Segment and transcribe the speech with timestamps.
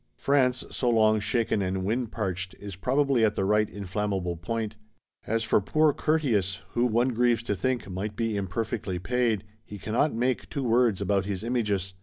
[0.17, 5.61] France, so long shaken and wind parched, is probably at the right inflammable point.—As for
[5.61, 10.63] poor Curtius, who, one grieves to think, might be but imperfectly paid,—he cannot make two
[10.63, 11.93] words about his Images.